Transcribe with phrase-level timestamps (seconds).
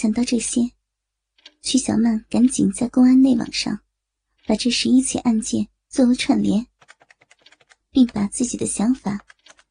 [0.00, 0.60] 想到这些，
[1.60, 3.80] 曲小曼赶紧在公安内网上
[4.46, 6.64] 把这十一起案件做了串联，
[7.90, 9.18] 并把自己的想法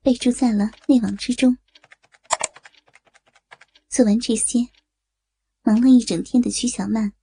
[0.02, 1.58] 备注在了内网之中。
[3.88, 4.68] 做完这些，
[5.64, 7.14] 忙了一整天的曲小曼，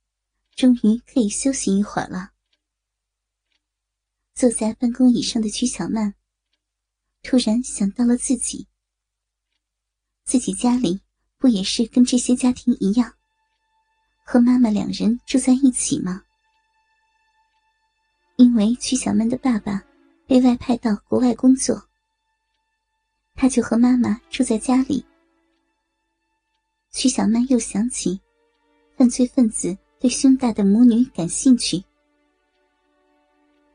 [0.57, 2.31] 终于可以休息一会儿了。
[4.35, 6.15] 坐在办公椅上的曲小曼，
[7.23, 8.67] 突然想到了自己。
[10.25, 11.03] 自己家里
[11.45, 13.13] 不也是跟这些家庭一样，
[14.25, 16.25] 和妈妈两人住在一起吗？
[18.37, 19.85] 因为曲小曼的爸爸
[20.27, 21.87] 被外派到国外工作，
[23.35, 25.05] 他就和妈妈住在家里。
[26.91, 28.19] 曲小曼又想起，
[28.97, 31.85] 犯罪分子对胸大的母女感兴趣，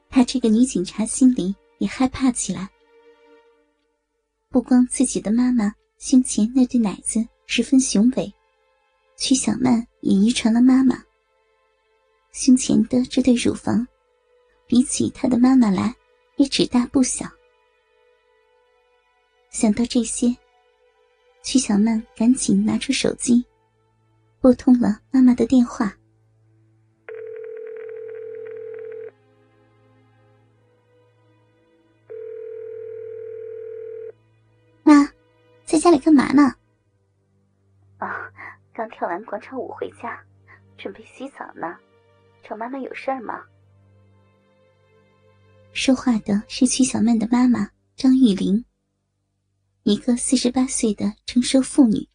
[0.09, 2.67] 她这个女警察心里也害怕起来。
[4.49, 8.31] 不光自己的妈妈胸前那对奶子十分雄伟，
[9.17, 11.03] 曲小曼也遗传了妈妈。
[12.31, 13.87] 胸前的这对乳房，
[14.67, 15.91] 比起她的妈妈来，
[16.35, 17.25] 也只大不小。
[19.49, 20.27] 想到这些。
[21.41, 23.43] 曲小曼赶紧拿出手机，
[24.39, 25.97] 拨通了妈妈的电话。
[34.83, 35.11] 妈，
[35.65, 36.53] 在家里干嘛呢？
[38.79, 40.25] 刚跳完广场舞回家，
[40.77, 41.75] 准备洗澡呢。
[42.41, 43.43] 找妈妈有事儿吗？
[45.73, 48.63] 说话的是曲小曼的妈妈张玉玲。
[49.83, 52.07] 一个四十八岁的成熟妇女。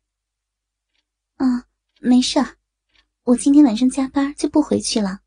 [1.36, 1.66] 啊，
[2.00, 2.56] 没事儿，
[3.24, 5.20] 我今天晚上加班就不回去了。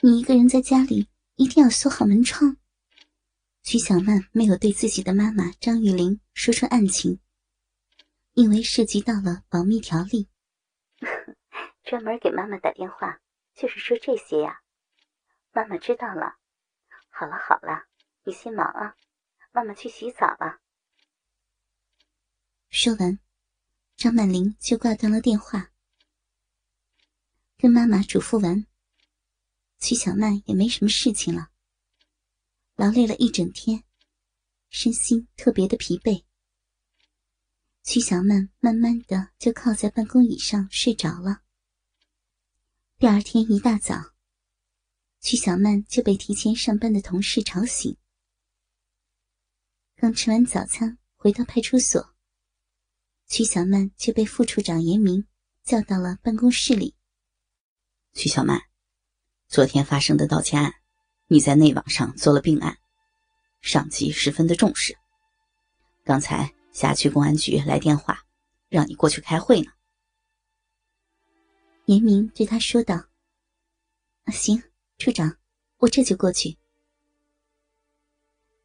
[0.00, 1.06] 你一个人在家里
[1.36, 2.56] 一定要锁好门窗。
[3.62, 7.20] 曲小曼没有对自己的妈妈张玉玲说出案情，
[8.34, 10.26] 因为涉及到了保密条例。
[11.86, 13.20] 专门给妈妈打电话，
[13.54, 14.60] 就是说这些呀。
[15.52, 16.36] 妈妈知道了。
[17.08, 17.86] 好了好了，
[18.24, 18.96] 你先忙啊，
[19.52, 20.60] 妈妈去洗澡了。
[22.70, 23.20] 说完，
[23.96, 25.70] 张曼玲就挂断了电话。
[27.56, 28.66] 跟妈妈嘱咐完，
[29.78, 31.50] 曲小曼也没什么事情了。
[32.74, 33.84] 劳累了一整天，
[34.70, 36.24] 身心特别的疲惫。
[37.84, 41.44] 曲小曼慢慢的就靠在办公椅上睡着了。
[42.98, 44.14] 第二天一大早，
[45.20, 47.94] 曲小曼就被提前上班的同事吵醒。
[49.96, 52.14] 刚吃完早餐，回到派出所。
[53.26, 55.26] 曲小曼就被副处长严明
[55.62, 56.94] 叫到了办公室里。
[58.14, 58.62] 曲小曼，
[59.46, 60.76] 昨天发生的盗窃案，
[61.26, 62.78] 你在内网上做了并案，
[63.60, 64.96] 上级十分的重视。
[66.02, 68.24] 刚才辖区公安局来电话，
[68.70, 69.70] 让你过去开会呢。
[71.86, 73.08] 严明对他说道
[74.32, 74.62] ：“行，
[74.98, 75.38] 处长，
[75.78, 76.58] 我这就过去。”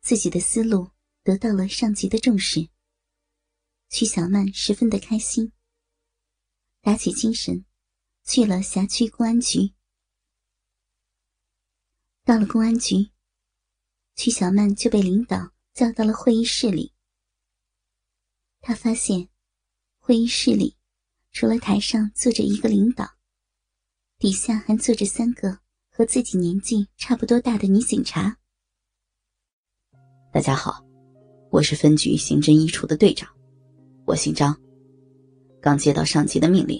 [0.02, 0.90] 自己的思路
[1.24, 2.70] 得到了上级的重视。
[3.90, 5.52] 曲小曼十分的开心，
[6.82, 7.64] 打起精神，
[8.24, 9.74] 去了辖区公安局。
[12.24, 13.12] 到了公安局，
[14.16, 16.94] 曲小曼就被领导叫到了会议室里。
[18.62, 19.30] 他发现，
[20.00, 20.78] 会议室里
[21.34, 23.08] 除了台上坐着一个领导，
[24.20, 25.58] 底下还坐着三个
[25.90, 28.36] 和自己年纪差不多大的女警察。
[30.34, 30.86] 大家好，
[31.50, 33.30] 我是分局刑侦一处的队长。
[34.06, 34.56] 我姓张，
[35.62, 36.78] 刚接到上级的命令，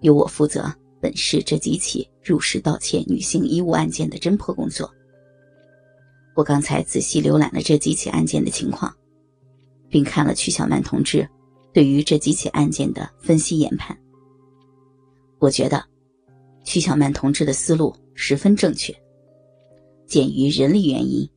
[0.00, 4.88] 由我负责本市这几起入室盗窃女性衣物案件的侦破工作。
[6.36, 8.96] 我刚才仔细浏览了这几起案件的情况，
[9.88, 11.28] 并看了曲小曼同志
[11.76, 13.94] 对于这几起案件的分析研判。
[15.38, 15.86] 我觉得，
[16.64, 18.98] 曲小曼同志的思路十分正确。
[20.06, 21.30] 鉴于人力原因，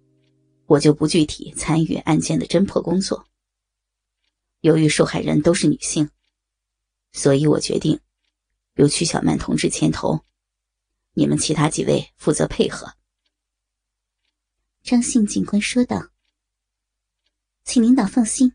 [0.66, 3.22] 我就不具体参与案件的侦破工作。
[4.62, 6.10] 由于受害人都是女性，
[7.12, 8.00] 所以我决定
[8.76, 10.22] 由曲小曼同志牵头，
[11.16, 12.90] 你们其他几位负责配合。”
[14.84, 16.12] 张姓警官说道。
[17.66, 18.54] “请领导放心，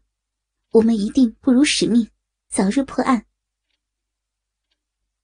[0.74, 2.10] 我们一定不辱使命，
[2.48, 3.26] 早日破案。”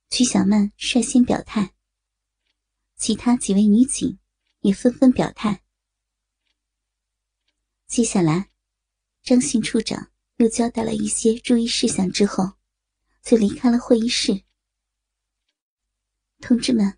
[0.09, 1.73] 曲小曼率先表态，
[2.97, 4.19] 其他几位女警
[4.61, 5.63] 也纷纷表态。
[7.87, 8.51] 接下来，
[9.23, 10.09] 张姓处长。
[10.37, 12.53] 又交代了一些注意事项之后，
[13.23, 14.43] 就离开了会议室。
[16.41, 16.97] 同志们，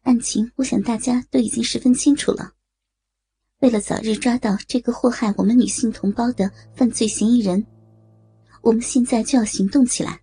[0.00, 2.56] 案情我想大家都已经十分清楚了。
[3.60, 7.64] 为了早日抓到这个祸害我们女性同胞的犯罪嫌疑人，
[8.64, 10.18] 我们现在就要行动起来。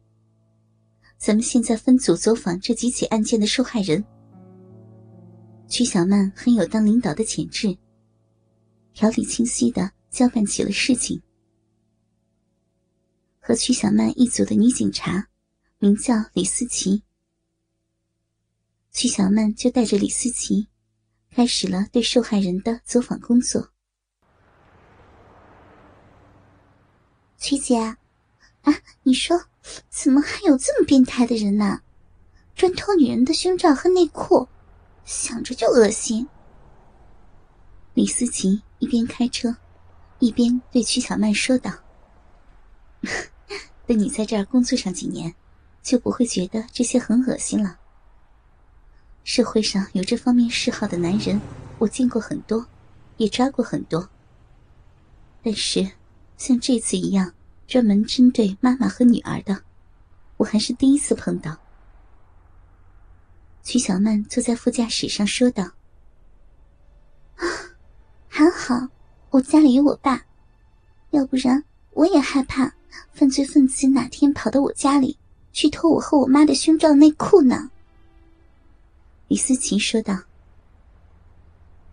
[1.15, 4.03] 咱们现在分组走访这几起案件的受害人。
[5.67, 7.77] 曲小曼很有当领导的潜质，
[8.93, 11.21] 条理清晰的交办起了事情。
[13.39, 15.27] 和曲小曼一组的女警察，
[15.77, 17.03] 名叫李思琪。
[18.91, 20.67] 曲小曼就带着李思琪，
[21.29, 23.69] 开始了对受害人的走访工作。
[27.37, 27.95] 曲姐，
[28.63, 28.73] 啊，
[29.03, 29.45] 你说，
[29.89, 31.81] 怎么还有这么变态的人呢？
[32.55, 34.47] 专偷女人的胸罩和内裤，
[35.03, 36.27] 想着就恶心。
[37.93, 39.55] 李思琪一边开车，
[40.19, 41.71] 一边对曲小曼说道
[43.87, 45.33] ：“等你在这儿工作上几年，
[45.81, 47.79] 就不会觉得这些很恶心了。
[49.23, 51.41] 社会上有这方面嗜好的男人，
[51.79, 52.67] 我见过很多，
[53.17, 54.09] 也抓过很多，
[55.43, 55.91] 但是……”
[56.37, 57.35] 像这次一样，
[57.71, 59.63] 专门针对妈妈和女儿的，
[60.35, 61.57] 我还是第一次碰到。
[63.63, 65.63] 曲小曼坐在副驾驶上说道
[67.39, 67.47] ：“啊，
[68.27, 68.89] 还好，
[69.29, 70.25] 我家里有我爸，
[71.11, 72.75] 要不然我也害怕
[73.13, 75.17] 犯罪分子哪天跑到我家里
[75.53, 77.71] 去偷我和我妈的胸罩内裤呢。”
[79.29, 80.23] 李思琪说道：“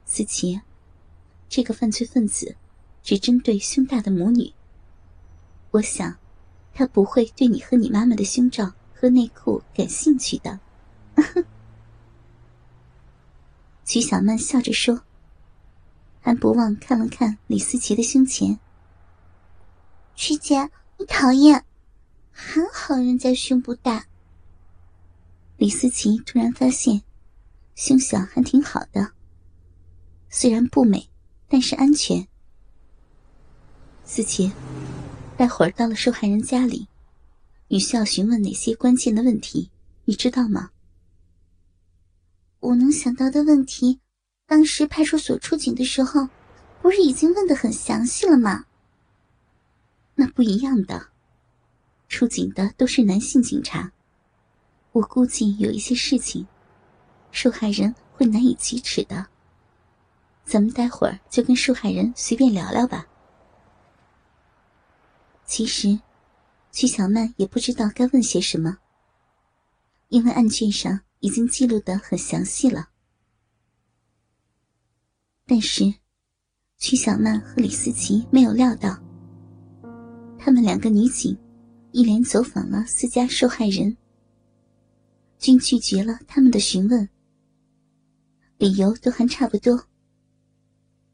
[0.05, 0.61] 思琪，
[1.49, 2.57] 这个犯罪分子。”
[3.01, 4.53] 只针对胸大的母女。
[5.70, 6.17] 我想，
[6.73, 10.61] 他不会对你和你妈妈的胸罩和内裤感兴趣的。
[13.85, 15.03] 曲小曼笑着说，
[16.20, 18.59] 还不忘看了看李思琪的胸前。
[20.15, 21.65] 曲姐，你讨厌，
[22.31, 24.06] 还好人家胸不大。
[25.56, 27.03] 李思琪突然发现，
[27.75, 29.12] 胸小还挺好的，
[30.29, 31.09] 虽然不美，
[31.49, 32.26] 但是安全。
[34.05, 34.53] 思琪，
[35.38, 36.88] 待会儿到了受害人家里，
[37.69, 39.70] 你需要询问哪些关键的问题？
[40.05, 40.70] 你知道吗？
[42.58, 44.00] 我能想到的问题，
[44.49, 46.29] 当时派出所出警的时候，
[46.82, 48.64] 不是已经问的很详细了吗？
[50.17, 51.11] 那不一样的，
[52.08, 53.93] 出警的都是男性警察，
[54.90, 56.44] 我估计有一些事情，
[57.31, 59.25] 受害人会难以启齿的。
[60.44, 63.06] 咱们待会儿就跟受害人随便聊聊吧。
[65.49, 65.99] 其实，
[66.71, 68.77] 曲小曼也不知道该问些什么，
[70.09, 72.91] 因为案卷上已经记录的很详细了。
[75.47, 75.95] 但是，
[76.77, 79.03] 曲小曼和李思琪没有料到，
[80.39, 81.35] 他们两个女警
[81.93, 83.97] 一连走访了四家受害人，
[85.39, 87.09] 均拒绝了他们的询问，
[88.59, 89.83] 理由都还差不多，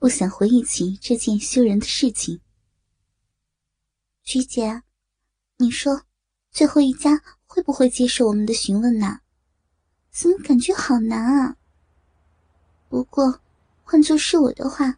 [0.01, 2.41] 不想回忆起这件羞人的事情。
[4.25, 4.83] 曲姐，
[5.59, 6.01] 你说
[6.51, 9.21] 最后一家会不会接受我们的询问呢？
[10.11, 11.57] 怎么感觉好难啊？
[12.89, 13.41] 不过
[13.83, 14.97] 换做是我的话，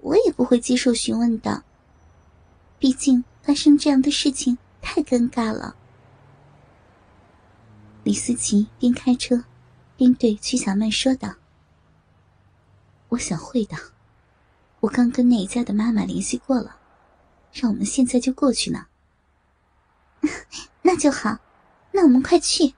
[0.00, 1.62] 我也不会接受询问的。
[2.80, 5.76] 毕竟发生这样的事情太尴尬了。
[8.02, 9.44] 李思琪边开车
[9.96, 11.36] 边对曲小曼说道
[13.10, 13.76] ：“我想会的，
[14.80, 16.80] 我刚跟那一家的妈妈联系过了。”
[17.58, 18.86] 让我们现在就过去呢。
[20.82, 21.38] 那就好，
[21.92, 22.74] 那我们快去。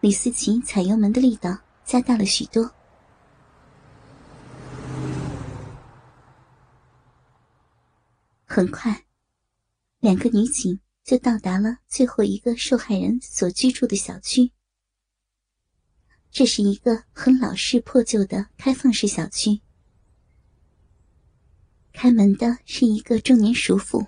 [0.00, 2.72] 李思琪踩油门的力道加大了许多。
[8.46, 9.04] 很快，
[10.00, 14.52] 两个女警就到达了最后一个受害人所居住的小区。
[16.30, 19.60] 这是一个很老式破旧的开放式小区。
[22.00, 24.06] 开门的是一个中年熟妇。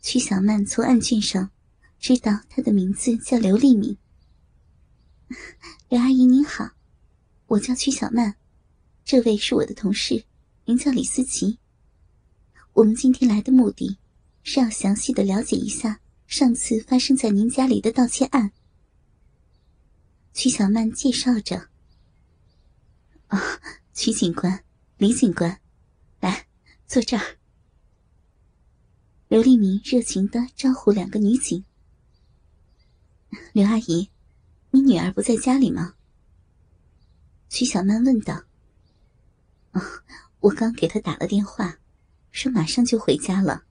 [0.00, 1.50] 曲小曼从案卷上
[1.98, 3.98] 知道她的名字叫刘丽敏。
[5.90, 6.70] 刘阿姨您好，
[7.46, 8.36] 我叫曲小曼，
[9.04, 10.24] 这位是我的同事，
[10.64, 11.58] 名叫李思琪。
[12.72, 13.98] 我们今天来的目的
[14.42, 18.50] 是要详细的了解一下上次发生在您家里的盗窃案。
[20.32, 21.68] 曲小曼介绍着。
[23.26, 23.38] 啊，
[23.92, 24.64] 曲警官，
[24.96, 25.60] 李警官。
[26.20, 26.46] 来，
[26.86, 27.38] 坐这儿。
[29.28, 31.64] 刘丽敏热情的招呼两个女警。
[33.52, 34.10] 刘阿姨，
[34.70, 35.94] 你女儿不在家里吗？
[37.48, 38.44] 曲小曼问道。
[39.72, 39.80] 哦，
[40.40, 41.78] 我刚给她打了电话，
[42.30, 43.64] 说马上就回家了。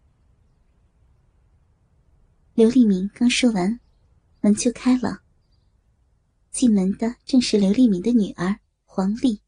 [2.53, 3.79] 刘丽敏刚说完，
[4.41, 5.21] 门就开了。
[6.51, 9.41] 进门的正是刘丽敏的女儿黄丽。